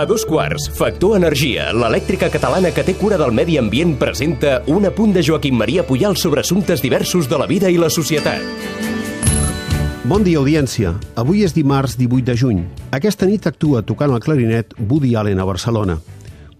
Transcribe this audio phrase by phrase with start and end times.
[0.00, 4.86] A dos quarts, Factor Energia, l'elèctrica catalana que té cura del medi ambient, presenta un
[4.88, 8.40] apunt de Joaquim Maria Puyal sobre assumptes diversos de la vida i la societat.
[10.08, 10.94] Bon dia, audiència.
[11.20, 12.62] Avui és dimarts 18 de juny.
[12.96, 15.98] Aquesta nit actua tocant el clarinet Woody Allen a Barcelona.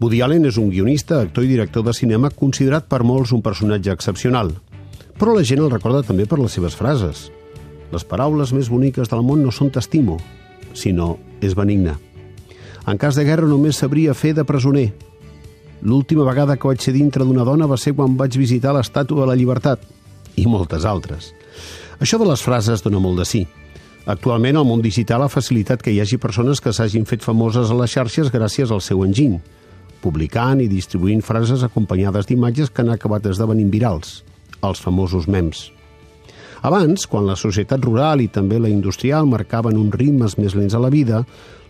[0.00, 3.94] Woody Allen és un guionista, actor i director de cinema considerat per molts un personatge
[3.94, 4.52] excepcional.
[5.16, 7.30] Però la gent el recorda també per les seves frases.
[7.88, 10.20] Les paraules més boniques del món no són t'estimo,
[10.74, 11.96] sinó és benigne.
[12.86, 14.90] En cas de guerra només sabria fer de presoner.
[15.82, 19.30] L'última vegada que vaig ser dintre d'una dona va ser quan vaig visitar l'estàtua de
[19.30, 19.80] la llibertat.
[20.36, 21.32] I moltes altres.
[22.00, 23.46] Això de les frases dona molt de sí.
[24.08, 27.76] Actualment, el món digital ha facilitat que hi hagi persones que s'hagin fet famoses a
[27.76, 29.38] les xarxes gràcies al seu enginy,
[30.00, 34.22] publicant i distribuint frases acompanyades d'imatges que han acabat esdevenint virals,
[34.64, 35.68] els famosos mems.
[36.66, 40.82] Abans, quan la societat rural i també la industrial marcaven uns ritmes més lents a
[40.82, 41.22] la vida,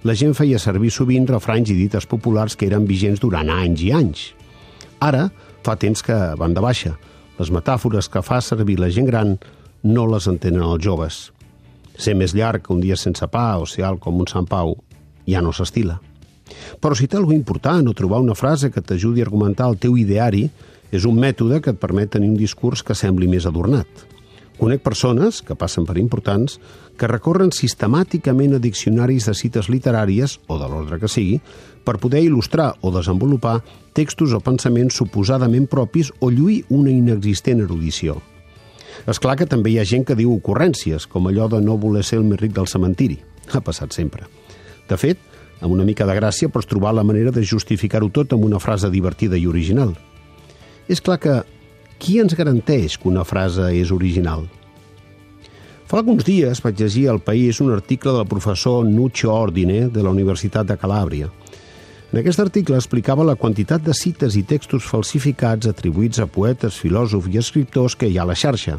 [0.02, 3.92] la gent feia servir sovint refranys i dites populars que eren vigents durant anys i
[3.94, 4.24] anys.
[4.98, 5.28] Ara,
[5.62, 6.96] fa temps que van de baixa.
[7.38, 9.36] Les metàfores que fa servir la gent gran
[9.86, 11.30] no les entenen els joves.
[11.96, 14.74] Ser més llarg que un dia sense pa o ser alt com un Sant Pau
[15.28, 16.00] ja no s'estila.
[16.82, 19.96] Però si té alguna important o trobar una frase que t'ajudi a argumentar el teu
[20.00, 20.48] ideari,
[20.90, 23.86] és un mètode que et permet tenir un discurs que sembli més adornat.
[24.58, 26.58] Conec persones, que passen per importants,
[27.00, 31.38] que recorren sistemàticament a diccionaris de cites literàries, o de l'ordre que sigui,
[31.84, 33.60] per poder il·lustrar o desenvolupar
[33.96, 38.18] textos o pensaments suposadament propis o lluir una inexistent erudició.
[39.08, 42.04] És clar que també hi ha gent que diu ocurrències, com allò de no voler
[42.04, 43.16] ser el més ric del cementiri.
[43.54, 44.26] Ha passat sempre.
[44.90, 45.18] De fet,
[45.60, 48.90] amb una mica de gràcia pots trobar la manera de justificar-ho tot amb una frase
[48.90, 49.94] divertida i original.
[50.88, 51.40] És clar que
[52.00, 54.46] qui ens garanteix que una frase és original?
[55.90, 60.12] Fa alguns dies vaig llegir al País un article del professor Nuccio Ordine de la
[60.14, 61.28] Universitat de Calàbria.
[62.10, 67.28] En aquest article explicava la quantitat de cites i textos falsificats atribuïts a poetes, filòsofs
[67.34, 68.78] i escriptors que hi ha a la xarxa.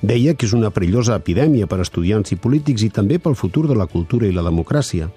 [0.00, 3.66] Deia que és una perillosa epidèmia per a estudiants i polítics i també pel futur
[3.68, 5.10] de la cultura i la democràcia.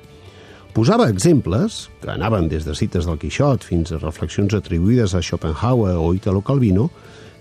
[0.73, 5.99] Posava exemples, que anaven des de cites del Quixot fins a reflexions atribuïdes a Schopenhauer
[6.01, 6.87] o Italo Calvino,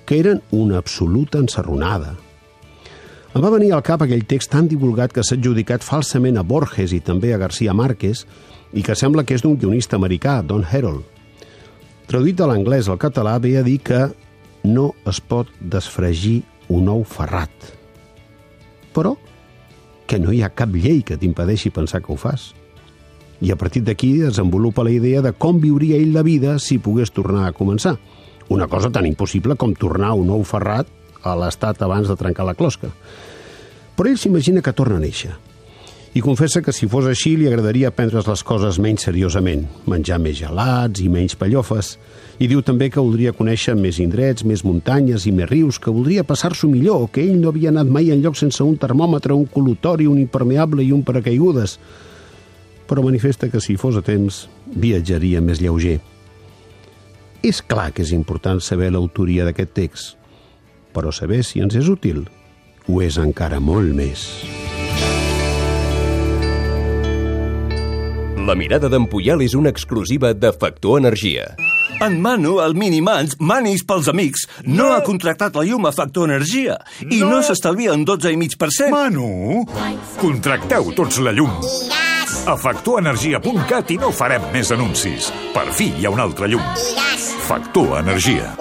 [0.04, 2.12] que eren una absoluta ensarronada.
[3.32, 6.92] Em va venir al cap aquell text tan divulgat que s'ha adjudicat falsament a Borges
[6.92, 8.26] i també a García Márquez
[8.76, 11.09] i que sembla que és d'un guionista americà, Don Herold.
[12.12, 14.10] Traduït de l'anglès al català ve a dir que
[14.69, 17.72] no es pot desfregir un ou ferrat.
[18.92, 19.16] Però
[20.04, 22.53] que no hi ha cap llei que t'impedeixi pensar que ho fas.
[23.42, 27.10] I a partir d'aquí desenvolupa la idea de com viuria ell la vida si pogués
[27.10, 27.97] tornar a començar.
[28.54, 30.86] Una cosa tan impossible com tornar un ou ferrat
[31.26, 32.92] a l'estat abans de trencar la closca.
[33.98, 35.32] Però ell s'imagina que torna a néixer.
[36.14, 40.36] I confessa que si fos així li agradaria prendre's les coses menys seriosament, menjar més
[40.38, 41.97] gelats i menys pallofes.
[42.38, 46.22] I diu també que voldria conèixer més indrets, més muntanyes i més rius, que voldria
[46.28, 50.20] passar-s'ho millor, que ell no havia anat mai enlloc sense un termòmetre, un col·lutori, un
[50.20, 51.78] impermeable i un paracaigudes
[52.92, 54.42] però manifesta que si fos a temps
[54.76, 55.94] viatjaria més lleuger.
[57.41, 60.19] És clar que és important saber l'autoria d'aquest text,
[60.92, 62.26] però saber si ens és útil
[62.84, 64.26] ho és encara molt més.
[68.44, 71.48] La mirada d'en Puyal és una exclusiva de Factor Energia.
[72.04, 76.28] En Manu, el Minimans, Manis pels amics, no, no ha contractat la llum a Factor
[76.28, 76.76] Energia
[77.09, 78.92] i no, no s'estalvia en 12,5%.
[78.92, 79.64] Manu,
[80.20, 82.02] contracteu tots la llum.
[82.42, 85.28] A factorenergia.cat i no farem més anuncis.
[85.54, 86.64] Per fi hi ha un altre llum.
[87.47, 88.56] Factor Energia.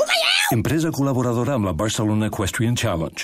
[0.53, 3.17] Empresa col·laboradora amb la Barcelona Equestrian Challenge.